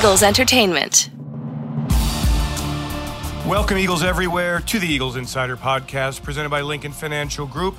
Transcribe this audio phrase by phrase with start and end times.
[0.00, 1.10] Eagles Entertainment.
[3.46, 7.76] Welcome, Eagles everywhere, to the Eagles Insider Podcast presented by Lincoln Financial Group.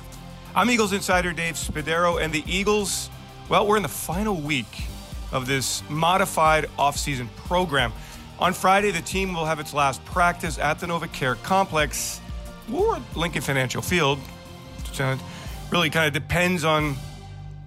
[0.54, 3.10] I'm Eagles Insider Dave Spadaro, and the Eagles,
[3.48, 4.84] well, we're in the final week
[5.32, 7.92] of this modified offseason program.
[8.38, 12.20] On Friday, the team will have its last practice at the NovaCare Complex
[12.72, 14.20] or Lincoln Financial Field.
[14.92, 15.18] It
[15.72, 16.94] really kind of depends on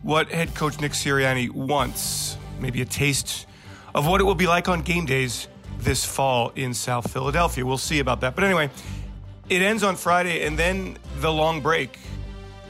[0.01, 2.37] what head coach Nick Sirianni wants.
[2.61, 3.47] Maybe a taste
[3.95, 5.47] of what it will be like on game days
[5.79, 7.65] this fall in South Philadelphia.
[7.65, 8.35] We'll see about that.
[8.35, 8.69] But anyway,
[9.49, 11.97] it ends on Friday and then the long break.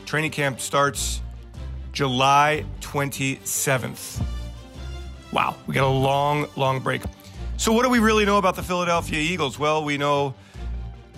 [0.05, 1.21] Training camp starts
[1.91, 4.23] July 27th.
[5.31, 7.01] Wow, we got a long, long break.
[7.57, 9.57] So, what do we really know about the Philadelphia Eagles?
[9.57, 10.35] Well, we know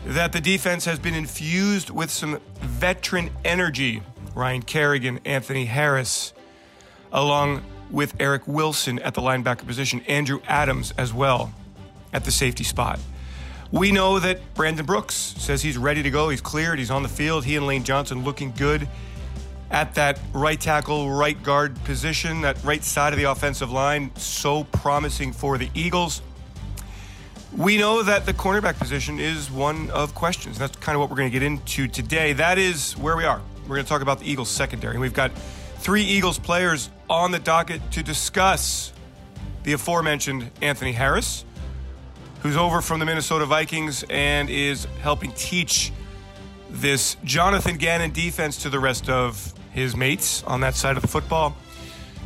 [0.05, 4.01] that the defense has been infused with some veteran energy.
[4.33, 6.33] Ryan Kerrigan, Anthony Harris,
[7.11, 11.53] along with Eric Wilson at the linebacker position, Andrew Adams as well
[12.13, 12.99] at the safety spot.
[13.71, 16.29] We know that Brandon Brooks says he's ready to go.
[16.29, 16.79] He's cleared.
[16.79, 17.43] He's on the field.
[17.43, 18.87] He and Lane Johnson looking good
[19.69, 24.11] at that right tackle, right guard position, that right side of the offensive line.
[24.15, 26.21] So promising for the Eagles.
[27.55, 30.57] We know that the cornerback position is one of questions.
[30.57, 32.33] That's kind of what we're going to get into today.
[32.33, 33.41] That is where we are.
[33.63, 34.97] We're going to talk about the Eagles secondary.
[34.97, 35.31] We've got
[35.79, 38.93] three Eagles players on the docket to discuss
[39.63, 41.45] the aforementioned Anthony Harris,
[42.41, 45.91] who's over from the Minnesota Vikings and is helping teach
[46.69, 51.07] this Jonathan Gannon defense to the rest of his mates on that side of the
[51.07, 51.55] football.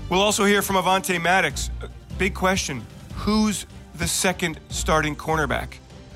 [0.10, 1.70] We'll also hear from Avonte Maddox.
[2.18, 3.66] Big question who's
[3.96, 5.76] the second starting cornerback?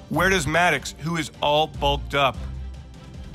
[0.09, 2.35] Where does Maddox, who is all bulked up,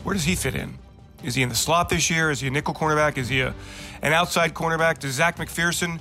[0.03, 0.79] where does he fit in?
[1.23, 2.31] Is he in the slot this year?
[2.31, 3.19] Is he a nickel cornerback?
[3.19, 3.55] Is he a,
[4.03, 4.99] an outside cornerback?
[4.99, 6.01] Does Zech McPhearson,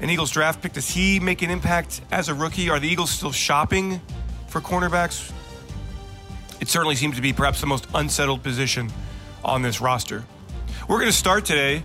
[0.00, 2.70] an Eagles draft pick, does he make an impact as a rookie?
[2.70, 4.00] Are the Eagles still shopping
[4.48, 5.32] for cornerbacks?
[6.60, 8.90] It certainly seems to be perhaps the most unsettled position
[9.44, 10.24] on this roster.
[10.88, 11.82] We're going to start today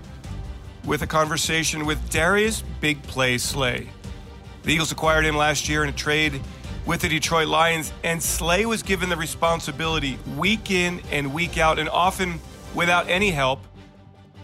[0.83, 3.89] with a conversation with Darius Big Play Slay.
[4.63, 6.41] The Eagles acquired him last year in a trade
[6.85, 11.79] with the Detroit Lions, and Slay was given the responsibility week in and week out,
[11.79, 12.39] and often
[12.73, 13.59] without any help,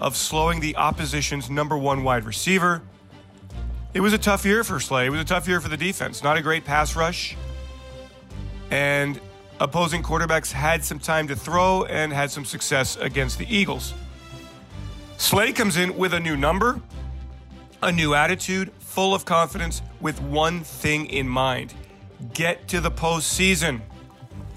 [0.01, 2.81] of slowing the opposition's number one wide receiver.
[3.93, 5.05] It was a tough year for Slay.
[5.05, 6.23] It was a tough year for the defense.
[6.23, 7.37] Not a great pass rush.
[8.71, 9.19] And
[9.59, 13.93] opposing quarterbacks had some time to throw and had some success against the Eagles.
[15.17, 16.81] Slay comes in with a new number,
[17.83, 21.73] a new attitude, full of confidence, with one thing in mind
[22.33, 23.81] get to the postseason.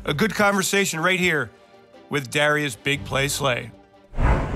[0.04, 1.50] A good conversation right here
[2.10, 3.71] with Darius Big Play Slay.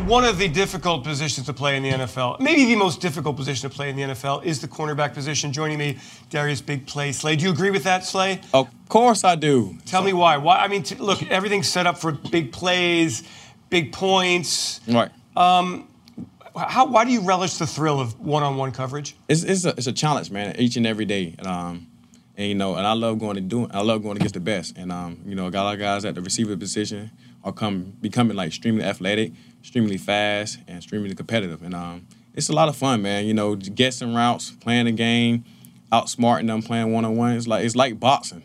[0.06, 3.68] One of the difficult positions to play in the NFL, maybe the most difficult position
[3.68, 5.52] to play in the NFL, is the cornerback position.
[5.52, 5.98] Joining me,
[6.30, 7.36] Darius Big Play Slay.
[7.36, 8.40] Do you agree with that, Slay?
[8.54, 9.76] Of course I do.
[9.84, 10.38] Tell me why.
[10.38, 10.58] Why?
[10.58, 13.22] I mean, t- look, everything's set up for big plays,
[13.68, 14.80] big points.
[14.88, 15.10] Right.
[15.36, 15.88] Um,
[16.56, 19.14] how, why do you relish the thrill of one-on-one coverage?
[19.28, 21.36] It's, it's, a, it's a challenge, man, each and every day.
[21.40, 21.86] Um,
[22.38, 23.68] and you know, and I love going to do.
[23.70, 24.78] I love going against the best.
[24.78, 27.10] And um, you know, got a lot of guys at the receiver position
[27.42, 31.62] are come becoming like extremely athletic, extremely fast, and extremely competitive.
[31.62, 33.26] And um, it's a lot of fun, man.
[33.26, 35.44] You know, guessing routes, playing the game,
[35.92, 37.32] outsmarting them, playing one on one.
[37.32, 38.44] It's like it's like boxing.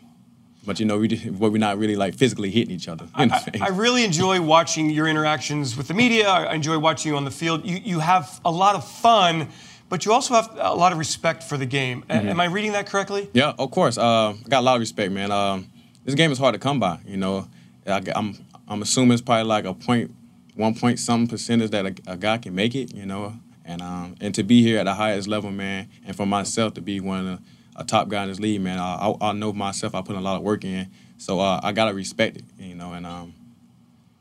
[0.66, 3.06] But you know, we just, but we're not really like physically hitting each other.
[3.14, 3.28] I,
[3.60, 6.26] I, really enjoy watching your interactions with the media.
[6.26, 7.66] I enjoy watching you on the field.
[7.66, 9.48] You you have a lot of fun
[9.94, 12.02] but you also have a lot of respect for the game.
[12.08, 12.26] Mm-hmm.
[12.30, 13.30] Am I reading that correctly?
[13.32, 13.96] Yeah, of course.
[13.96, 15.30] Uh, I got a lot of respect, man.
[15.30, 15.70] Um,
[16.04, 16.98] this game is hard to come by.
[17.06, 17.46] You know,
[17.86, 20.12] I, am I'm, I'm assuming it's probably like a point,
[20.56, 22.92] one point something percentage that a, a guy can make it.
[22.92, 23.34] You know,
[23.64, 26.80] and um, and to be here at the highest level, man, and for myself to
[26.80, 27.42] be one of the,
[27.76, 29.94] a top guy in this league, man, I, I, I know myself.
[29.94, 32.44] I put a lot of work in, so uh, I gotta respect it.
[32.58, 33.32] You know, and um,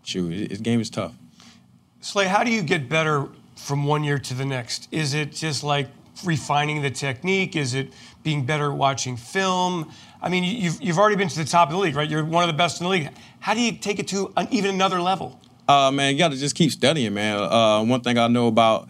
[0.03, 1.15] shoot, this game is tough.
[1.99, 4.87] Slay, how do you get better from one year to the next?
[4.91, 5.87] Is it just like
[6.23, 7.55] refining the technique?
[7.55, 7.93] Is it
[8.23, 9.91] being better at watching film?
[10.21, 12.09] I mean, you've, you've already been to the top of the league, right?
[12.09, 13.09] You're one of the best in the league.
[13.39, 15.39] How do you take it to an, even another level?
[15.67, 17.39] Uh, man, you got to just keep studying, man.
[17.39, 18.89] Uh, one thing I know about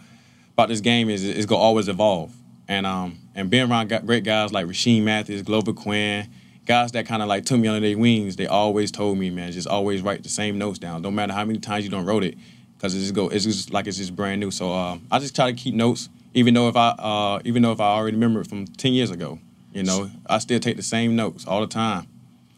[0.54, 2.32] about this game is it's gonna always evolve,
[2.68, 6.28] and um, and being around great guys like Rashean Mathis, Glover Quin,
[6.64, 8.36] guys that kind of like took me under their wings.
[8.36, 11.02] They always told me, man, just always write the same notes down.
[11.02, 12.36] Don't matter how many times you don't wrote it,
[12.84, 14.50] because it's just go it's just like it's just brand new.
[14.50, 17.72] So uh, I just try to keep notes, even though if I uh, even though
[17.72, 19.38] if I already remember it from ten years ago,
[19.72, 22.06] you know, I still take the same notes all the time.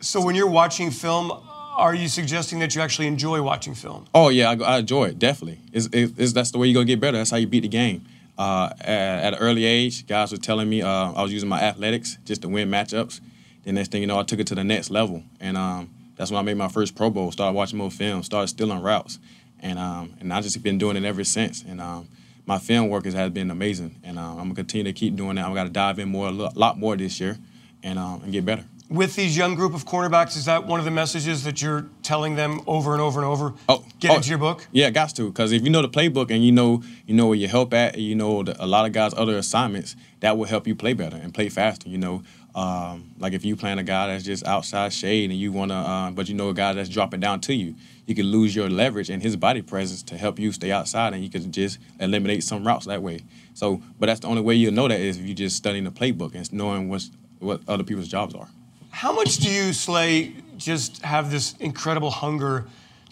[0.00, 1.30] So when you're watching film,
[1.76, 4.06] are you suggesting that you actually enjoy watching film?
[4.16, 5.60] Oh yeah, I, I enjoy it definitely.
[5.72, 7.18] It's, it's, that's the way you gonna get better.
[7.18, 8.04] That's how you beat the game.
[8.36, 11.60] Uh, at, at, an early age, guys were telling me uh, I was using my
[11.60, 13.20] athletics just to win matchups.
[13.62, 16.30] The next thing you know, I took it to the next level, and um, that's
[16.30, 17.30] when I made my first Pro Bowl.
[17.32, 19.18] Started watching more film, started stealing routes,
[19.60, 21.62] and um, and I just been doing it ever since.
[21.62, 22.08] And um,
[22.46, 25.46] my film work has been amazing, and um, I'm gonna continue to keep doing that.
[25.46, 27.36] I'm gonna dive in more, a lot more this year,
[27.82, 28.64] and um, and get better.
[28.88, 32.36] With these young group of cornerbacks, is that one of the messages that you're telling
[32.36, 33.52] them over and over and over?
[33.68, 34.64] Oh, get oh, into your book.
[34.70, 37.36] Yeah, got to, because if you know the playbook and you know you know where
[37.36, 40.44] you help at, and you know the, a lot of guys' other assignments, that will
[40.44, 41.88] help you play better and play faster.
[41.88, 42.22] You know,
[42.56, 45.76] um, like if you playing a guy that's just outside shade and you want to,
[45.76, 47.74] uh, but you know a guy that's dropping down to you,
[48.06, 51.22] you can lose your leverage and his body presence to help you stay outside, and
[51.22, 53.20] you can just eliminate some routes that way.
[53.52, 55.90] So, but that's the only way you'll know that is if you just studying the
[55.90, 57.10] playbook and knowing what's,
[57.40, 58.48] what other people's jobs are.
[58.90, 62.64] How much do you, Slay, just have this incredible hunger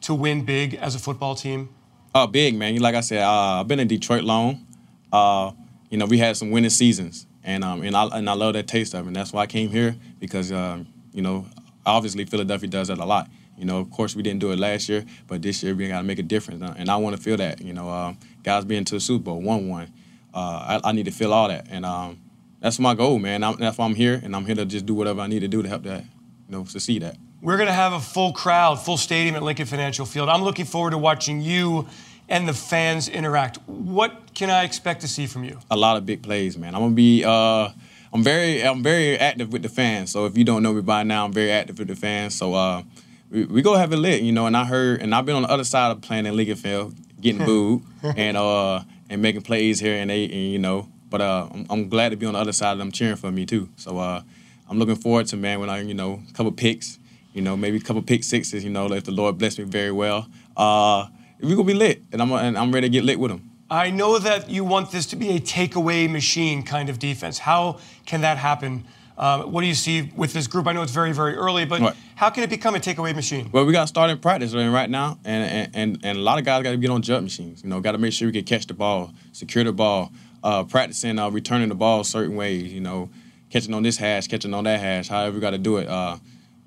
[0.02, 1.68] to win big as a football team?
[2.14, 2.76] Uh, big, man.
[2.76, 4.66] Like I said, uh, I've been in Detroit long.
[5.12, 5.52] Uh,
[5.90, 8.66] you know, we had some winning seasons, and um, and I and I love that
[8.66, 9.08] taste of it.
[9.08, 11.46] And that's why I came here because um, you know,
[11.86, 13.28] obviously Philadelphia does that a lot.
[13.56, 15.98] You know, of course we didn't do it last year, but this year we got
[15.98, 17.60] to make a difference, and I want to feel that.
[17.60, 19.92] You know, uh, guys being to the Super Bowl, one one.
[20.32, 22.18] Uh, I, I, need to feel all that, and um,
[22.60, 23.44] that's my goal, man.
[23.44, 25.48] I'm, that's why I'm here, and I'm here to just do whatever I need to
[25.48, 26.08] do to help that, you
[26.48, 27.16] know, succeed that.
[27.40, 30.28] We're to have a full crowd, full stadium at Lincoln Financial Field.
[30.28, 31.86] I'm looking forward to watching you
[32.28, 33.58] and the fans interact.
[33.66, 35.58] What can I expect to see from you?
[35.70, 36.74] A lot of big plays, man.
[36.74, 37.24] I'm gonna be.
[37.24, 37.70] Uh,
[38.12, 38.62] I'm very.
[38.62, 40.10] I'm very active with the fans.
[40.10, 42.34] So if you don't know me by now, I'm very active with the fans.
[42.34, 42.82] So uh,
[43.30, 44.46] we, we go have it lit, you know.
[44.46, 46.94] And I heard, and I've been on the other side of playing in Lincoln Field,
[47.20, 50.88] getting booed, and uh, and making plays here and they, and, you know.
[51.10, 53.30] But uh, I'm, I'm, glad to be on the other side of them cheering for
[53.30, 53.68] me too.
[53.76, 54.22] So uh,
[54.68, 56.98] I'm looking forward to man when I you know a couple picks,
[57.32, 58.64] you know maybe a couple pick sixes.
[58.64, 61.06] You know if the Lord bless me very well, uh,
[61.44, 63.50] we're gonna be lit, and I'm and I'm ready to get lit with them.
[63.70, 67.38] I know that you want this to be a takeaway machine kind of defense.
[67.38, 68.84] How can that happen?
[69.16, 70.66] Uh, what do you see with this group?
[70.66, 71.96] I know it's very, very early, but right.
[72.16, 73.48] how can it become a takeaway machine?
[73.52, 76.44] Well, we got to start in practice right now, and and, and a lot of
[76.44, 77.62] guys got to get on jugs machines.
[77.62, 80.12] You know, got to make sure we can catch the ball, secure the ball,
[80.42, 82.72] uh, practicing uh, returning the ball certain ways.
[82.72, 83.08] You know,
[83.50, 85.08] catching on this hash, catching on that hash.
[85.08, 85.88] However, we got to do it.
[85.88, 86.16] Uh,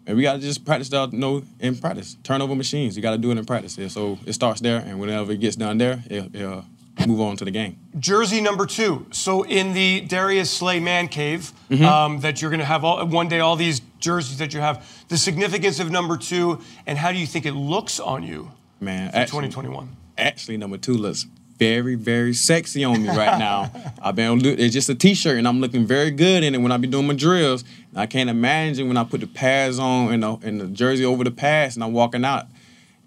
[0.07, 2.15] and we got to just practice that, you know, in practice.
[2.23, 2.95] Turnover machines.
[2.95, 3.77] You got to do it in practice.
[3.77, 6.65] Yeah, so it starts there, and whenever it gets done there, it, will
[7.05, 7.77] move on to the game.
[7.99, 9.05] Jersey number two.
[9.11, 11.83] So in the Darius Slay man cave, mm-hmm.
[11.83, 15.05] um, that you're going to have all, one day all these jerseys that you have.
[15.09, 18.51] The significance of number two, and how do you think it looks on you?
[18.79, 19.95] Man, actually, 2021.
[20.17, 21.25] Actually, number two looks
[21.57, 23.71] very, very sexy on me right now.
[24.01, 26.77] I've been it's just a t-shirt and I'm looking very good in it when I
[26.77, 27.63] be doing my drills.
[27.95, 31.23] I can't imagine when I put the pads on and the, and the jersey over
[31.23, 32.45] the pads and I'm walking out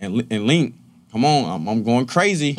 [0.01, 0.75] and, and Linc.
[1.13, 2.57] Come on, I'm, I'm going crazy.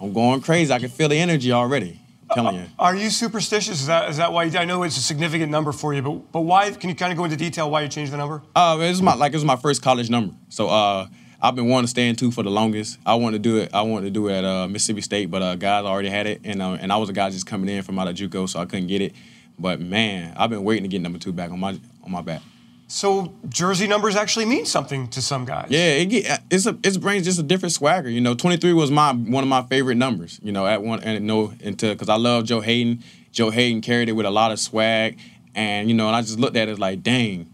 [0.00, 0.72] I'm going crazy.
[0.72, 2.00] I can feel the energy already.
[2.30, 2.66] I'm telling you.
[2.78, 3.80] Are you superstitious?
[3.80, 4.44] Is that is that why?
[4.44, 6.70] You, I know it's a significant number for you, but but why?
[6.72, 8.42] Can you kind of go into detail why you changed the number?
[8.56, 10.34] Uh, it was my like it was my first college number.
[10.48, 11.06] So uh,
[11.42, 13.00] I've been wanting to stay in two for the longest.
[13.04, 13.74] I wanted to do it.
[13.74, 16.40] I wanted to do it at uh, Mississippi State, but uh, guys already had it,
[16.44, 18.60] and uh, and I was a guy just coming in from out of JUCO, so
[18.60, 19.12] I couldn't get it.
[19.58, 21.70] But man, I've been waiting to get number two back on my
[22.04, 22.42] on my back.
[22.86, 25.66] So jersey numbers actually mean something to some guys.
[25.70, 28.08] Yeah, it get, it's a it brings just a different swagger.
[28.08, 30.38] You know, 23 was my one of my favorite numbers.
[30.44, 33.02] You know, at one and no into because I love Joe Haden.
[33.32, 35.18] Joe Haden carried it with a lot of swag,
[35.56, 37.51] and you know, and I just looked at it like, dang,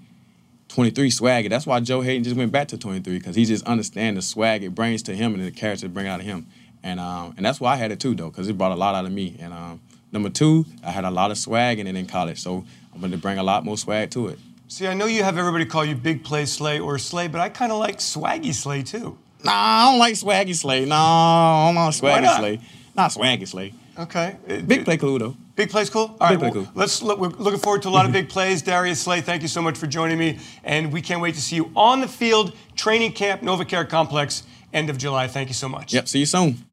[0.68, 1.48] 23 swagger.
[1.48, 4.62] That's why Joe Haden just went back to 23 because he just understands the swag
[4.62, 6.46] it brings to him and the character it bring out of him.
[6.82, 8.94] And um, and that's why I had it too though because it brought a lot
[8.94, 9.36] out of me.
[9.40, 9.80] And um,
[10.12, 13.12] number two, I had a lot of swag in it in college, so I'm going
[13.12, 14.38] to bring a lot more swag to it.
[14.68, 17.48] See, I know you have everybody call you Big Play Slay or Slay, but I
[17.48, 19.18] kind of like Swaggy Slay too.
[19.42, 20.84] Nah, I don't like Swaggy Slay.
[20.84, 22.38] No, I'm not Swaggy not?
[22.38, 22.60] Slay.
[22.94, 23.72] Not Swaggy Slay.
[23.98, 24.36] Okay.
[24.66, 25.36] Big play cool though.
[25.58, 26.16] Big plays cool.
[26.20, 26.68] All big right, well, cool.
[26.76, 27.18] let's look.
[27.18, 28.62] We're looking forward to a lot of big plays.
[28.62, 31.56] Darius Slay, thank you so much for joining me, and we can't wait to see
[31.56, 35.26] you on the field, training camp, NovaCare Complex, end of July.
[35.26, 35.92] Thank you so much.
[35.92, 36.06] Yep.
[36.06, 36.64] See you soon.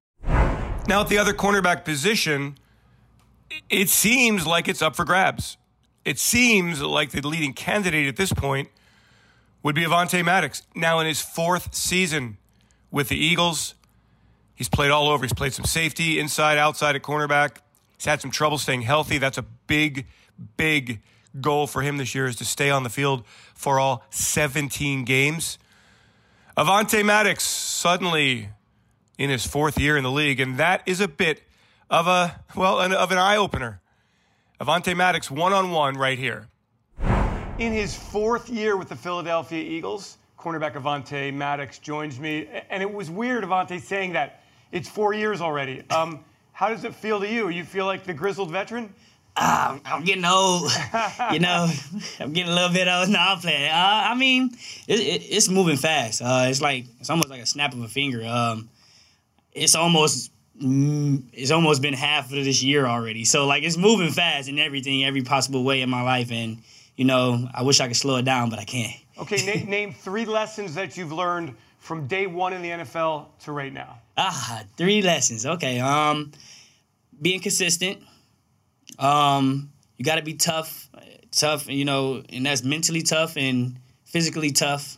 [0.87, 2.59] Now at the other cornerback position,
[3.71, 5.57] it seems like it's up for grabs.
[6.05, 8.69] It seems like the leading candidate at this point
[9.63, 10.61] would be Avonte Maddox.
[10.75, 12.37] Now in his fourth season
[12.91, 13.73] with the Eagles,
[14.53, 15.23] he's played all over.
[15.23, 17.57] He's played some safety, inside, outside at cornerback.
[18.05, 19.17] He's had some trouble staying healthy.
[19.17, 20.05] That's a big,
[20.57, 21.01] big
[21.41, 23.23] goal for him this year is to stay on the field
[23.55, 25.57] for all 17 games.
[26.55, 28.49] Avonte Maddox suddenly
[29.17, 31.41] in his fourth year in the league, and that is a bit
[31.89, 33.81] of a well of an eye opener.
[34.61, 36.47] Avonte Maddox one on one right here.
[37.57, 42.93] In his fourth year with the Philadelphia Eagles, cornerback Avonte Maddox joins me, and it
[42.93, 45.83] was weird Avonte saying that it's four years already.
[45.89, 46.23] Um,
[46.55, 47.49] How does it feel to you?
[47.49, 48.93] You feel like the grizzled veteran?
[49.35, 50.71] Uh, I'm getting old.
[51.33, 51.69] you know,
[52.17, 53.09] I'm getting a little bit old.
[53.15, 53.69] No, I'm playing.
[53.69, 54.51] Uh, I mean,
[54.87, 56.21] it, it, it's moving fast.
[56.21, 58.25] Uh, it's like it's almost like a snap of a finger.
[58.25, 58.69] Um,
[59.51, 63.25] it's almost mm, it's almost been half of this year already.
[63.25, 66.59] So like it's moving fast in everything, every possible way in my life, and
[66.95, 68.95] you know, I wish I could slow it down, but I can't.
[69.17, 73.51] Okay, na- name three lessons that you've learned from day one in the NFL to
[73.51, 73.99] right now.
[74.17, 75.45] Ah, three lessons.
[75.45, 75.79] Okay.
[75.79, 76.31] Um,
[77.21, 78.01] being consistent.
[78.97, 80.89] Um, you got to be tough,
[81.31, 81.67] tough.
[81.69, 84.97] You know, and that's mentally tough and physically tough.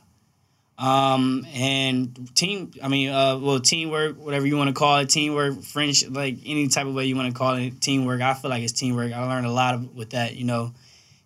[0.78, 2.72] Um, and team.
[2.84, 6.68] I mean, uh, well, teamwork, whatever you want to call it, teamwork, friendship, like any
[6.68, 8.22] type of way you want to call it, teamwork.
[8.22, 9.12] I feel like it's teamwork.
[9.12, 10.36] I learned a lot of, with that.
[10.36, 10.72] You know,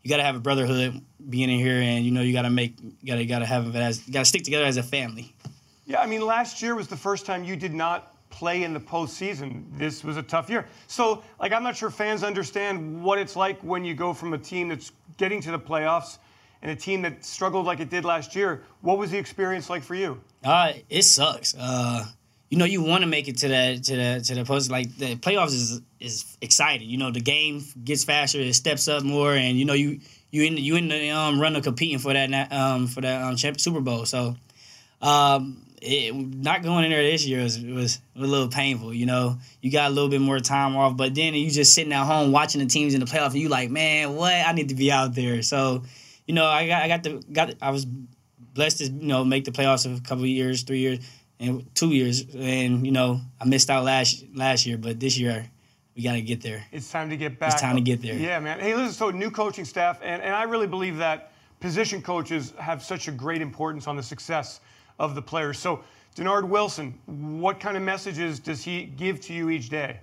[0.04, 2.50] you got to have a brotherhood being in here, and you know, you got to
[2.50, 5.36] make, got to, got to have it as, got to stick together as a family.
[5.92, 8.80] Yeah, I mean, last year was the first time you did not play in the
[8.80, 9.66] postseason.
[9.78, 10.66] This was a tough year.
[10.88, 14.38] So, like, I'm not sure fans understand what it's like when you go from a
[14.38, 16.18] team that's getting to the playoffs
[16.62, 18.64] and a team that struggled like it did last year.
[18.80, 20.22] What was the experience like for you?
[20.46, 21.56] Uh, it sucks.
[21.60, 22.06] Uh,
[22.50, 24.72] you know, you want to make it to that to the to the post.
[24.72, 26.90] Like the playoffs is is exciting.
[26.90, 30.44] You know, the game gets faster, it steps up more, and you know you you
[30.44, 33.82] in you in the um, run of competing for that um for that um Super
[33.82, 34.06] Bowl.
[34.06, 34.38] So,
[35.02, 38.94] um, it, not going in there this year was, was a little painful.
[38.94, 41.92] You know, you got a little bit more time off, but then you just sitting
[41.92, 44.34] at home watching the teams in the playoff, and you like, man, what?
[44.34, 45.42] I need to be out there.
[45.42, 45.84] So,
[46.28, 49.46] you know, I got I got the got I was blessed to you know make
[49.46, 51.00] the playoffs of a couple of years, three years,
[51.40, 55.50] and two years, and you know I missed out last last year, but this year
[55.96, 56.64] we got to get there.
[56.72, 57.54] It's time to get back.
[57.54, 58.16] It's time to get there.
[58.16, 58.60] Yeah, man.
[58.60, 62.84] Hey, listen, so new coaching staff, and, and I really believe that position coaches have
[62.84, 64.62] such a great importance on the success
[65.02, 65.58] of the players.
[65.58, 65.84] So,
[66.16, 70.00] Dennard Wilson, what kind of messages does he give to you each day?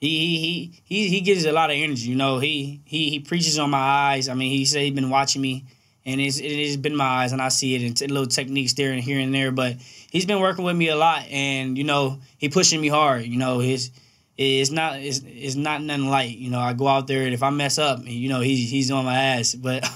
[0.00, 2.10] He he he he gives a lot of energy.
[2.10, 4.28] You know, he he he preaches on my eyes.
[4.28, 5.64] I mean, he said he's been watching me,
[6.04, 8.74] and it's it has been my eyes, and I see it in t- little techniques
[8.74, 9.52] there and here and there.
[9.52, 9.76] But
[10.10, 13.24] he's been working with me a lot, and you know, he pushing me hard.
[13.24, 13.92] You know, his
[14.36, 16.36] it's not it's, it's not nothing light.
[16.36, 18.90] You know, I go out there and if I mess up, you know, he's he's
[18.90, 19.54] on my ass.
[19.54, 19.88] But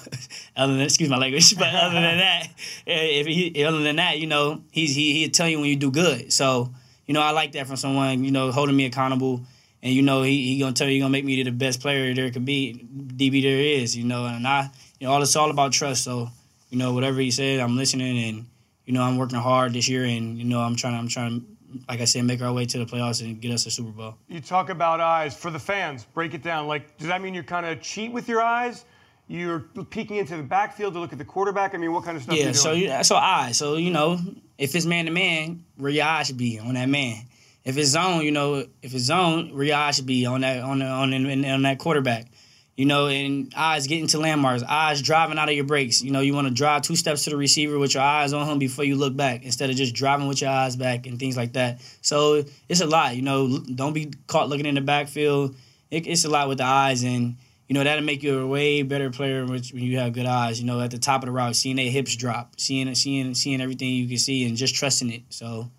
[0.58, 2.48] other than excuse my language, but other than that,
[2.86, 5.90] if he other than that, you know, he's he he'll tell you when you do
[5.90, 6.32] good.
[6.32, 6.74] So
[7.06, 9.40] you know, I like that from someone you know holding me accountable.
[9.80, 12.12] And you know he, he gonna tell you he gonna make me the best player
[12.12, 14.26] there could be, DB there is, you know.
[14.26, 16.02] And I, you know, all it's all about trust.
[16.02, 16.30] So,
[16.68, 18.46] you know, whatever he said, I'm listening, and
[18.86, 21.46] you know, I'm working hard this year, and you know, I'm trying, I'm trying
[21.88, 24.16] like I said, make our way to the playoffs and get us a Super Bowl.
[24.28, 26.06] You talk about eyes for the fans.
[26.14, 26.66] Break it down.
[26.66, 28.84] Like, does that mean you kind of cheat with your eyes?
[29.30, 31.74] You're peeking into the backfield to look at the quarterback.
[31.74, 32.34] I mean, what kind of stuff?
[32.34, 33.58] Yeah, so you, so eyes.
[33.58, 34.18] So you know,
[34.56, 37.26] if it's man to man, where your eyes should be on that man.
[37.62, 40.62] If it's zone, you know, if it's zone, where your eyes should be on that
[40.62, 42.26] on the, on the, on that quarterback.
[42.74, 46.00] You know, and eyes getting to landmarks, eyes driving out of your brakes.
[46.00, 48.46] You know, you want to drive two steps to the receiver with your eyes on
[48.46, 51.36] him before you look back instead of just driving with your eyes back and things
[51.36, 51.80] like that.
[52.02, 53.16] So it's a lot.
[53.16, 55.56] You know, don't be caught looking in the backfield.
[55.90, 57.36] It, it's a lot with the eyes, and
[57.68, 60.58] you know that'll make you a way better player when you have good eyes.
[60.60, 63.60] You know, at the top of the route, seeing their hips drop, seeing seeing seeing
[63.60, 65.22] everything you can see, and just trusting it.
[65.30, 65.70] So.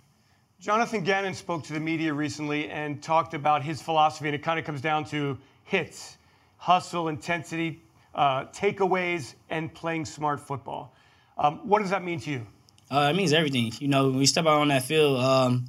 [0.60, 4.60] Jonathan Gannon spoke to the media recently and talked about his philosophy, and it kind
[4.60, 6.17] of comes down to hits
[6.58, 7.81] hustle, intensity,
[8.13, 10.93] uh, takeaways, and playing smart football.
[11.38, 12.46] Um, what does that mean to you?
[12.91, 13.72] Uh, it means everything.
[13.79, 15.65] You know, when we step out on that field, um,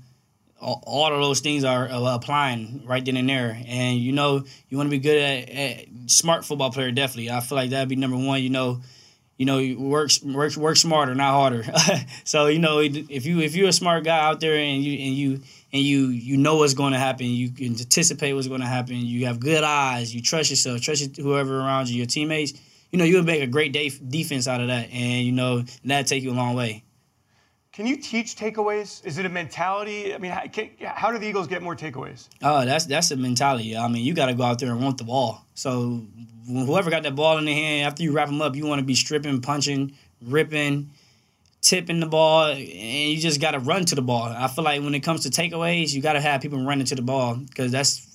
[0.61, 3.61] all, of those things are uh, applying right then and there.
[3.67, 6.91] And you know, you want to be good at, at, smart football player.
[6.91, 8.43] Definitely, I feel like that'd be number one.
[8.43, 8.81] You know,
[9.37, 11.65] you know, work work work smarter, not harder.
[12.25, 15.15] so you know, if you if you're a smart guy out there and you and
[15.15, 15.41] you
[15.73, 17.27] and you you know what's going to happen.
[17.27, 18.97] You can anticipate what's going to happen.
[18.97, 20.15] You have good eyes.
[20.15, 20.81] You trust yourself.
[20.81, 22.53] Trust whoever around you, your teammates.
[22.91, 26.07] You know you'll make a great day defense out of that, and you know that
[26.07, 26.83] take you a long way.
[27.73, 29.05] Can you teach takeaways?
[29.07, 30.13] Is it a mentality?
[30.13, 32.29] I mean, how, can, how do the Eagles get more takeaways?
[32.43, 33.77] Oh, that's that's a mentality.
[33.77, 35.45] I mean, you got to go out there and want the ball.
[35.55, 36.05] So
[36.49, 38.85] whoever got that ball in the hand after you wrap them up, you want to
[38.85, 40.91] be stripping, punching, ripping
[41.61, 44.25] tipping the ball, and you just got to run to the ball.
[44.25, 46.95] I feel like when it comes to takeaways, you got to have people running to
[46.95, 48.07] the ball because that's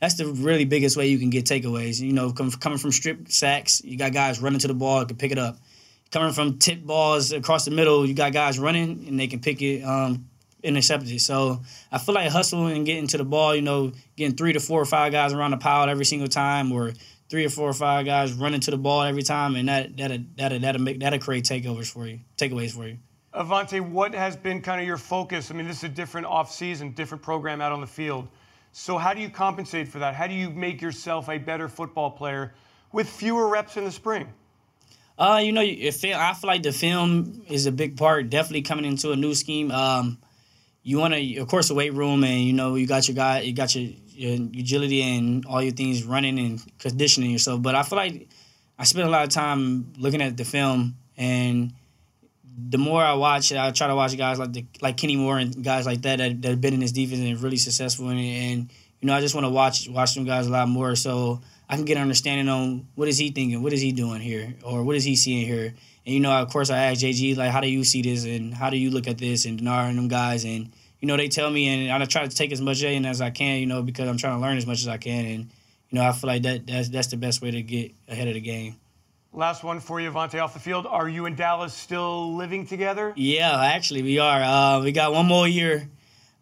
[0.00, 2.00] that's the really biggest way you can get takeaways.
[2.00, 5.32] You know, coming from strip sacks, you got guys running to the ball, can pick
[5.32, 5.58] it up.
[6.10, 9.60] Coming from tip balls across the middle, you got guys running and they can pick
[9.60, 10.28] it, um,
[10.62, 11.20] intercept it.
[11.20, 11.60] So
[11.92, 14.80] I feel like hustling and getting to the ball, you know, getting three to four
[14.80, 16.94] or five guys around the pile every single time, or
[17.28, 20.36] three or four or five guys running to the ball every time, and that that
[20.36, 22.98] that that'll make that'll create takeovers for you, takeaways for you.
[23.34, 25.50] Avonte, what has been kind of your focus?
[25.50, 28.26] I mean, this is a different off season, different program out on the field.
[28.72, 30.14] So, how do you compensate for that?
[30.14, 32.54] How do you make yourself a better football player
[32.92, 34.32] with fewer reps in the spring?
[35.18, 38.30] Uh, you know, if it, I feel like the film is a big part.
[38.30, 39.72] Definitely coming into a new scheme.
[39.72, 40.18] Um,
[40.84, 43.40] you want to, of course, the weight room, and you know, you got your guy,
[43.40, 47.60] you got your, your agility and all your things running and conditioning yourself.
[47.60, 48.28] But I feel like
[48.78, 51.72] I spend a lot of time looking at the film, and
[52.70, 55.38] the more I watch it, I try to watch guys like the like Kenny Moore
[55.38, 58.18] and guys like that that, that have been in this defense and really successful in
[58.18, 58.52] it.
[58.52, 58.70] And
[59.00, 61.76] you know, I just want to watch watch them guys a lot more so I
[61.76, 64.82] can get an understanding on what is he thinking, what is he doing here, or
[64.82, 65.74] what is he seeing here.
[66.06, 68.54] And you know, of course, I ask JG like, how do you see this, and
[68.54, 70.70] how do you look at this, and Dennard and them guys, and
[71.00, 73.30] you know, they tell me, and I try to take as much in as I
[73.30, 75.50] can, you know, because I'm trying to learn as much as I can, and
[75.90, 78.34] you know, I feel like that that's that's the best way to get ahead of
[78.34, 78.76] the game.
[79.34, 80.86] Last one for you, Avonte, off the field.
[80.86, 83.12] Are you and Dallas still living together?
[83.14, 84.42] Yeah, actually, we are.
[84.42, 85.86] Uh, we got one more year,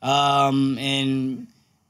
[0.02, 1.48] um, and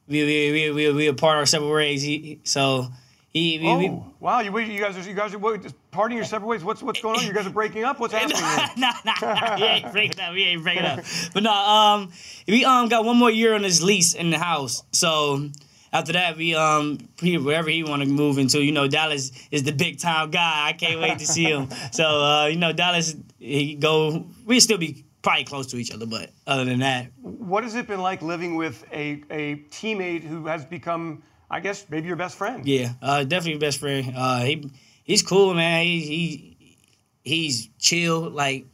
[0.09, 2.39] we we we we we apart our separate ways.
[2.45, 2.89] So
[3.37, 4.41] he, oh, we, wow!
[4.41, 6.65] You, you guys are you guys are what, just parting your separate ways.
[6.65, 7.27] What's what's going on?
[7.27, 8.01] You guys are breaking up.
[8.01, 8.41] What's happening?
[8.81, 10.33] nah, nah, nah, we ain't breaking up.
[10.33, 11.01] We ain't breaking up.
[11.35, 12.13] But no, um,
[12.49, 14.83] we um got one more year on this lease in the house.
[14.93, 15.51] So
[15.93, 18.63] after that, we um wherever he want to move into.
[18.63, 20.69] You know, Dallas is the big time guy.
[20.69, 21.69] I can't wait to see him.
[21.93, 24.27] So uh, you know, Dallas he go.
[24.47, 27.87] We still be probably close to each other, but other than that, what has it
[27.87, 32.37] been like living with a a teammate who has become, I guess, maybe your best
[32.37, 32.67] friend?
[32.67, 34.13] Yeah, uh, definitely best friend.
[34.17, 34.71] Uh, he
[35.05, 35.85] he's cool, man.
[35.85, 36.79] He he
[37.23, 38.67] he's chill, like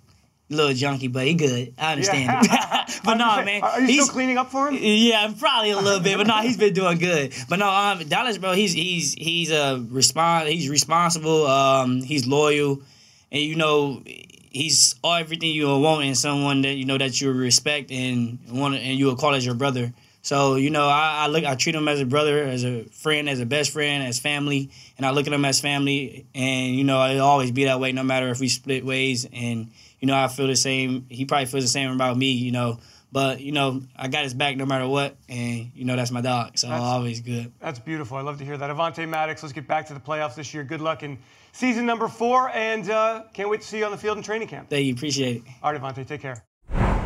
[0.48, 1.74] little junkie, but he good.
[1.78, 2.46] I understand.
[2.46, 2.86] Yeah.
[3.04, 3.62] but no, say, man.
[3.62, 4.78] Are you he's, still cleaning up for him?
[4.80, 7.32] Yeah, probably a little bit, but no, he's been doing good.
[7.48, 10.48] But no, um, Dallas, bro, he's he's he's a uh, respond.
[10.48, 11.46] He's responsible.
[11.46, 12.82] Um, he's loyal,
[13.30, 17.32] and you know, he's all everything you want in someone that you know that you
[17.32, 19.92] respect and want and you will call as your brother.
[20.22, 23.28] So you know, I, I, look, I treat him as a brother, as a friend,
[23.28, 26.26] as a best friend, as family, and I look at him as family.
[26.34, 29.26] And you know, it'll always be that way, no matter if we split ways.
[29.32, 29.70] And
[30.00, 31.06] you know, I feel the same.
[31.08, 32.32] He probably feels the same about me.
[32.32, 32.78] You know,
[33.10, 36.20] but you know, I got his back no matter what, and you know that's my
[36.20, 36.56] dog.
[36.56, 37.52] So that's, always good.
[37.60, 38.16] That's beautiful.
[38.16, 38.70] I love to hear that.
[38.70, 40.62] Avonte Maddox, let's get back to the playoffs this year.
[40.62, 41.18] Good luck in
[41.52, 44.48] season number four, and uh, can't wait to see you on the field in training
[44.48, 44.70] camp.
[44.70, 44.94] Thank you.
[44.94, 45.42] Appreciate it.
[45.62, 46.44] All right, Avonte, take care.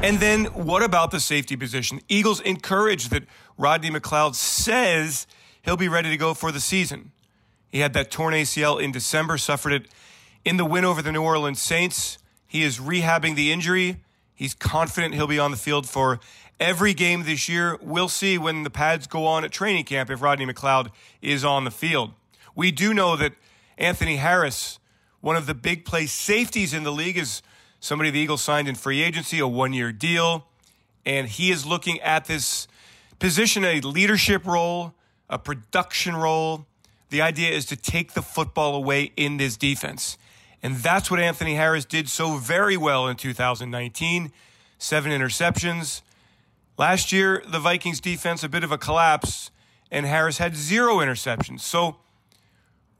[0.02, 2.00] And then what about the safety position?
[2.08, 3.24] Eagles encouraged that
[3.56, 5.26] Rodney McLeod says
[5.62, 7.12] he'll be ready to go for the season.
[7.68, 9.88] He had that torn ACL in December, suffered it
[10.44, 12.18] in the win over the New Orleans Saints.
[12.46, 13.96] He is rehabbing the injury.
[14.34, 16.20] He's confident he'll be on the field for
[16.60, 17.78] every game this year.
[17.82, 21.64] We'll see when the pads go on at training camp if Rodney McLeod is on
[21.64, 22.12] the field.
[22.54, 23.32] We do know that
[23.78, 24.78] Anthony Harris,
[25.20, 27.42] one of the big play safeties in the league, is
[27.80, 30.46] somebody the Eagles signed in free agency, a one year deal.
[31.04, 32.66] And he is looking at this
[33.18, 34.94] position, a leadership role,
[35.30, 36.66] a production role.
[37.10, 40.18] The idea is to take the football away in this defense.
[40.62, 44.32] And that's what Anthony Harris did so very well in 2019
[44.78, 46.02] seven interceptions.
[46.78, 49.50] Last year, the Vikings defense, a bit of a collapse,
[49.90, 51.60] and Harris had zero interceptions.
[51.60, 51.96] So,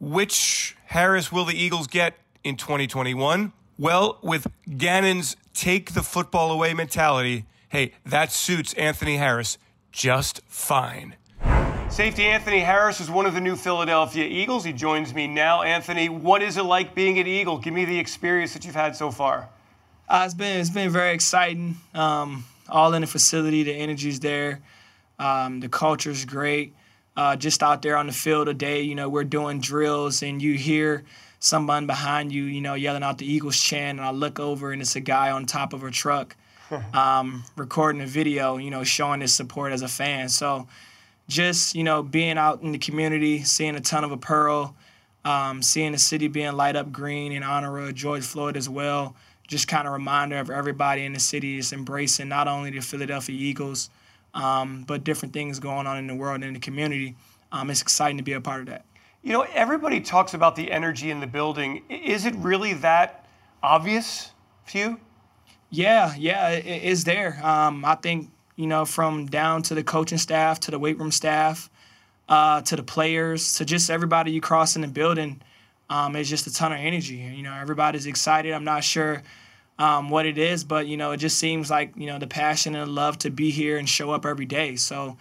[0.01, 3.53] which Harris will the Eagles get in 2021?
[3.79, 4.47] Well, with
[4.79, 9.59] Gannon's take the football away mentality, hey, that suits Anthony Harris
[9.93, 11.17] just fine.
[11.91, 14.65] Safety Anthony Harris is one of the new Philadelphia Eagles.
[14.65, 15.61] He joins me now.
[15.61, 17.59] Anthony, what is it like being an Eagle?
[17.59, 19.51] Give me the experience that you've had so far.
[20.09, 21.77] Uh, it's been it's been very exciting.
[21.95, 24.61] Um, all in the facility, the energy's there,
[25.19, 26.75] um, the culture's great.
[27.15, 30.55] Uh, just out there on the field today, you know, we're doing drills, and you
[30.55, 31.05] hear
[31.47, 34.83] someone behind you, you know, yelling out the Eagles chant, and I look over and
[34.83, 36.37] it's a guy on top of a truck,
[36.93, 40.29] um, recording a video, you know, showing his support as a fan.
[40.29, 40.67] So
[41.29, 44.75] just you know being out in the community, seeing a ton of apparel,
[45.25, 49.15] um, seeing the city being light up green in honor of George Floyd as well.
[49.47, 53.37] Just kind of reminder of everybody in the city is embracing not only the Philadelphia
[53.37, 53.91] Eagles,
[54.35, 57.15] um, but different things going on in the world and in the community.
[57.53, 58.85] Um, it's exciting to be a part of that.
[59.27, 61.83] You know, everybody talks about the energy in the building.
[61.91, 63.27] Is it really that
[63.61, 64.31] obvious
[64.69, 65.01] to you?
[65.69, 67.45] Yeah, yeah, it is there.
[67.45, 71.11] Um, I think you know, from down to the coaching staff, to the weight room
[71.11, 71.69] staff,
[72.29, 75.43] uh, to the players, to just everybody you cross in the building.
[75.91, 77.17] Um, it's just a ton of energy.
[77.17, 78.53] You know, everybody's excited.
[78.53, 79.25] I'm not sure
[79.77, 82.77] um, what it is, but you know, it just seems like you know the passion
[82.77, 84.77] and the love to be here and show up every day.
[84.77, 85.17] So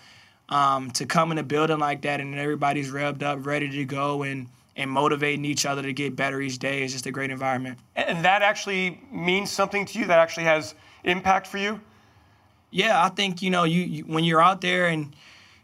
[0.50, 4.24] um, to come in a building like that and everybody's revved up, ready to go,
[4.24, 7.80] and and motivating each other to get better each day is just a great environment.
[7.96, 10.06] And that actually means something to you.
[10.06, 11.80] That actually has impact for you
[12.76, 15.16] yeah, I think you know you, you, when you're out there and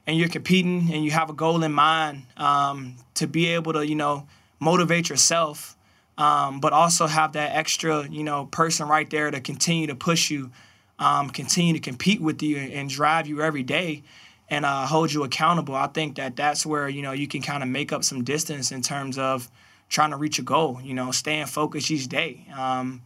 [0.07, 3.85] and you're competing and you have a goal in mind um, to be able to,
[3.85, 4.27] you know,
[4.59, 5.77] motivate yourself,
[6.17, 10.31] um, but also have that extra, you know, person right there to continue to push
[10.31, 10.51] you,
[10.99, 14.03] um, continue to compete with you and drive you every day
[14.51, 15.73] and uh, hold you accountable.
[15.73, 18.71] I think that that's where, you know, you can kind of make up some distance
[18.71, 19.49] in terms of
[19.87, 22.45] trying to reach a goal, you know, staying focused each day.
[22.55, 23.01] Um,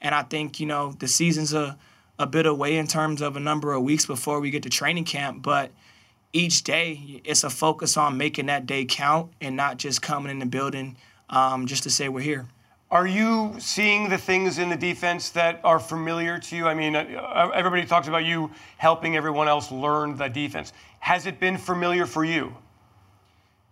[0.00, 1.76] and I think, you know, the season's a,
[2.18, 5.04] a bit away in terms of a number of weeks before we get to training
[5.04, 5.70] camp, but
[6.32, 10.38] each day it's a focus on making that day count and not just coming in
[10.38, 10.96] the building
[11.28, 12.46] um, just to say we're here.
[12.88, 16.68] Are you seeing the things in the defense that are familiar to you?
[16.68, 20.72] I mean, uh, everybody talks about you helping everyone else learn the defense.
[21.00, 22.54] Has it been familiar for you?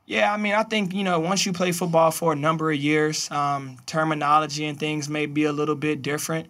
[0.05, 2.77] Yeah, I mean, I think, you know, once you play football for a number of
[2.77, 6.49] years, um, terminology and things may be a little bit different.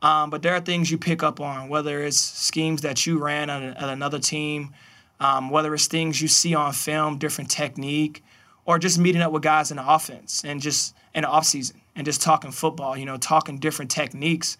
[0.00, 3.50] Um, but there are things you pick up on, whether it's schemes that you ran
[3.50, 4.72] at, at another team,
[5.20, 8.24] um, whether it's things you see on film, different technique,
[8.64, 12.04] or just meeting up with guys in the offense and just in the offseason and
[12.04, 14.58] just talking football, you know, talking different techniques.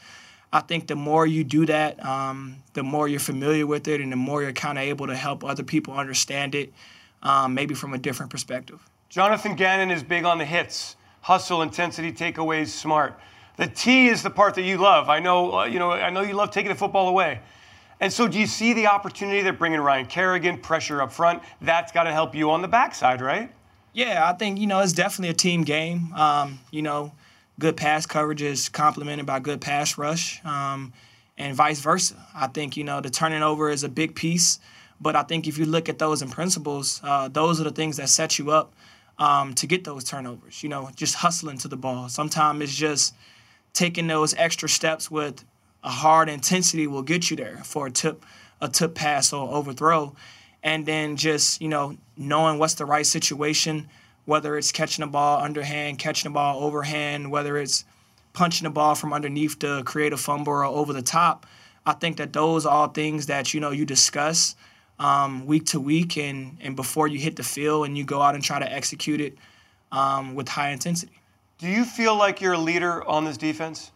[0.53, 4.11] I think the more you do that, um, the more you're familiar with it and
[4.11, 6.73] the more you're kind of able to help other people understand it,
[7.23, 8.81] um, maybe from a different perspective.
[9.09, 13.19] Jonathan Gannon is big on the hits, hustle, intensity, takeaways, smart.
[13.57, 15.09] The T is the part that you love.
[15.09, 17.41] I know, uh, you know, I know you love taking the football away.
[18.01, 21.93] And so, do you see the opportunity that bringing Ryan Kerrigan, pressure up front, that's
[21.93, 23.51] got to help you on the backside, right?
[23.95, 26.13] Yeah, I think you know it's definitely a team game.
[26.13, 27.13] Um, you know,
[27.59, 30.93] good pass coverage is complemented by good pass rush, um,
[31.39, 32.15] and vice versa.
[32.35, 34.59] I think you know the turning over is a big piece,
[35.01, 37.97] but I think if you look at those in principles, uh, those are the things
[37.99, 38.75] that set you up
[39.19, 40.63] um, to get those turnovers.
[40.63, 42.09] You know, just hustling to the ball.
[42.09, 43.15] Sometimes it's just
[43.73, 45.45] taking those extra steps with
[45.85, 48.25] a hard intensity will get you there for a tip,
[48.61, 50.15] a tip pass or overthrow,
[50.63, 53.89] and then just you know knowing what's the right situation,
[54.27, 57.85] whether it's catching the ball underhand, catching the ball overhand, whether it's
[58.33, 61.47] punching the ball from underneath to create a fumble or over the top.
[61.87, 64.57] I think that those are all things that you know you discuss
[64.99, 68.35] um, week to week and and before you hit the field and you go out
[68.35, 69.39] and try to execute it
[69.93, 71.21] um, with high intensity.
[71.59, 73.93] Do you feel like you're a leader on this defense?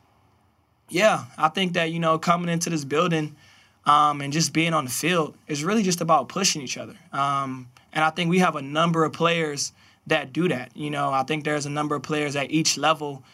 [0.88, 3.36] Yeah, I think that you know coming into this building
[3.84, 6.94] um, and just being on the field is really just about pushing each other.
[7.12, 9.72] Um, and I think we have a number of players
[10.10, 10.76] that do that.
[10.76, 13.24] You know, I think there's a number of players at each level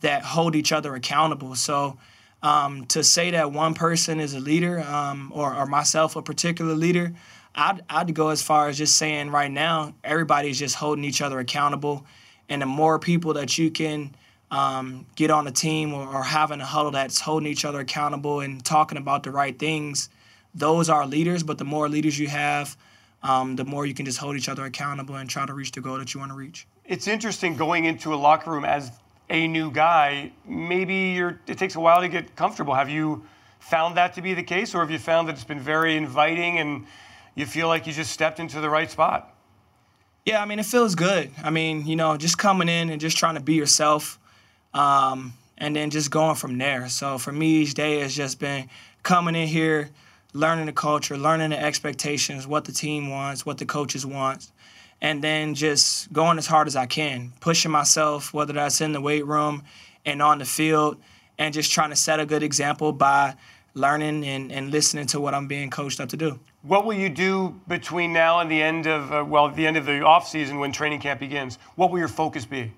[0.00, 1.54] that hold each other accountable.
[1.54, 1.96] So
[2.42, 6.74] um, to say that one person is a leader um, or, or myself a particular
[6.74, 7.12] leader,
[7.54, 11.38] I'd, I'd go as far as just saying right now everybody's just holding each other
[11.38, 12.04] accountable.
[12.48, 14.14] And the more people that you can
[14.50, 18.40] um, get on a team or, or having a huddle that's holding each other accountable
[18.40, 20.10] and talking about the right things,
[20.54, 21.42] those are leaders.
[21.42, 22.76] But the more leaders you have,
[23.22, 25.80] um, the more you can just hold each other accountable and try to reach the
[25.80, 26.66] goal that you want to reach.
[26.84, 28.90] It's interesting going into a locker room as
[29.30, 30.32] a new guy.
[30.46, 32.74] Maybe you're it takes a while to get comfortable.
[32.74, 33.24] Have you
[33.60, 36.58] found that to be the case, or have you found that it's been very inviting
[36.58, 36.86] and
[37.34, 39.34] you feel like you just stepped into the right spot?
[40.26, 41.30] Yeah, I mean, it feels good.
[41.42, 44.18] I mean, you know, just coming in and just trying to be yourself
[44.74, 46.88] um, and then just going from there.
[46.88, 48.68] So for me, each day has just been
[49.02, 49.90] coming in here,
[50.32, 54.50] learning the culture, learning the expectations, what the team wants, what the coaches want,
[55.00, 59.00] and then just going as hard as I can, pushing myself, whether that's in the
[59.00, 59.64] weight room
[60.04, 60.96] and on the field,
[61.38, 63.34] and just trying to set a good example by
[63.74, 66.38] learning and, and listening to what I'm being coached up to do.
[66.62, 69.86] What will you do between now and the end of uh, well, the end of
[69.86, 71.58] the off season when training camp begins?
[71.74, 72.72] What will your focus be?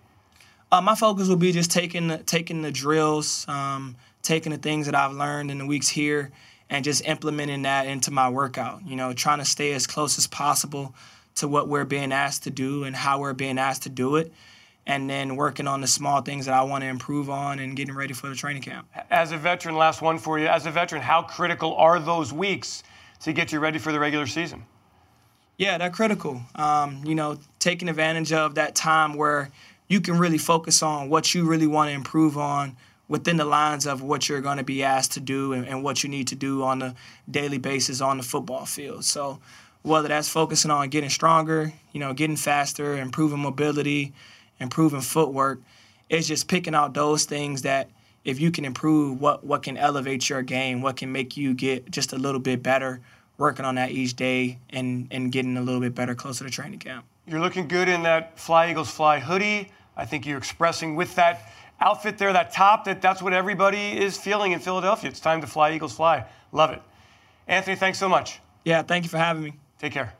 [0.72, 4.86] Uh, my focus will be just taking the, taking the drills, um, taking the things
[4.86, 6.30] that I've learned in the weeks here,
[6.70, 8.86] and just implementing that into my workout.
[8.86, 10.94] You know, trying to stay as close as possible
[11.36, 14.32] to what we're being asked to do and how we're being asked to do it,
[14.86, 17.94] and then working on the small things that I want to improve on and getting
[17.94, 18.86] ready for the training camp.
[19.10, 20.46] As a veteran, last one for you.
[20.46, 22.82] As a veteran, how critical are those weeks
[23.20, 24.64] to get you ready for the regular season?
[25.56, 26.42] Yeah, they're critical.
[26.54, 29.50] Um, you know, taking advantage of that time where
[29.88, 32.76] you can really focus on what you really want to improve on
[33.08, 36.02] within the lines of what you're going to be asked to do and, and, what
[36.02, 36.94] you need to do on a
[37.30, 39.04] daily basis on the football field.
[39.04, 39.40] So
[39.82, 44.14] whether that's focusing on getting stronger, you know, getting faster, improving mobility,
[44.58, 45.60] improving footwork,
[46.08, 47.90] it's just picking out those things that
[48.24, 51.90] if you can improve what what can elevate your game, what can make you get
[51.90, 53.00] just a little bit better,
[53.36, 56.78] working on that each day and and getting a little bit better closer to training
[56.78, 57.04] camp.
[57.26, 59.70] You're looking good in that Fly Eagles Fly hoodie.
[59.96, 64.16] I think you're expressing with that outfit there, that top, that that's what everybody is
[64.16, 65.10] feeling in Philadelphia.
[65.10, 66.26] It's time to fly Eagles fly.
[66.52, 66.82] Love it.
[67.46, 68.40] Anthony, thanks so much.
[68.64, 69.54] Yeah, thank you for having me.
[69.78, 70.14] Take care.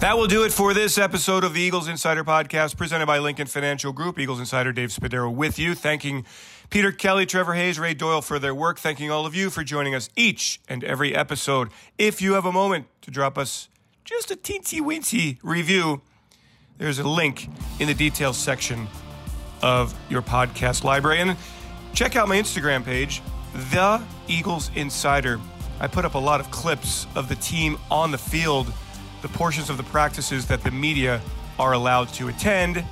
[0.00, 3.46] That will do it for this episode of the Eagles Insider Podcast presented by Lincoln
[3.46, 4.18] Financial Group.
[4.18, 6.26] Eagles Insider Dave Spadaro with you, thanking
[6.68, 9.94] Peter Kelly, Trevor Hayes, Ray Doyle for their work, thanking all of you for joining
[9.94, 11.70] us each and every episode.
[11.96, 13.68] If you have a moment to drop us
[14.04, 16.02] just a teensy weensy review,
[16.76, 18.88] there's a link in the details section
[19.64, 21.20] of your podcast library.
[21.20, 21.36] And
[21.94, 23.22] check out my Instagram page,
[23.72, 25.40] The Eagles Insider.
[25.80, 28.72] I put up a lot of clips of the team on the field
[29.24, 31.18] the portions of the practices that the media
[31.58, 32.84] are allowed to attend,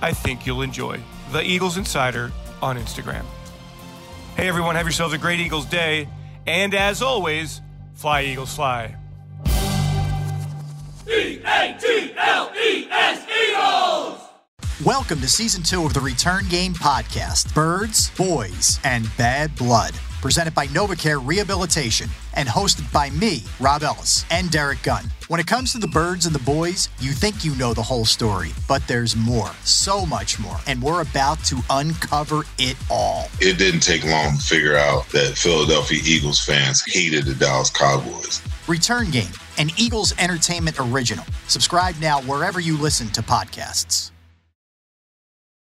[0.00, 0.98] I think you'll enjoy.
[1.32, 3.26] The Eagles Insider on Instagram.
[4.36, 6.08] Hey everyone, have yourselves a great Eagles day.
[6.46, 7.60] And as always,
[7.92, 8.96] fly Eagles fly.
[11.06, 14.25] E A G L E S Eagles!
[14.84, 19.94] Welcome to season two of the Return Game Podcast Birds, Boys, and Bad Blood.
[20.20, 25.04] Presented by NovaCare Rehabilitation and hosted by me, Rob Ellis, and Derek Gunn.
[25.28, 28.04] When it comes to the birds and the boys, you think you know the whole
[28.04, 33.30] story, but there's more, so much more, and we're about to uncover it all.
[33.40, 38.42] It didn't take long to figure out that Philadelphia Eagles fans hated the Dallas Cowboys.
[38.68, 41.24] Return Game, an Eagles Entertainment original.
[41.48, 44.10] Subscribe now wherever you listen to podcasts.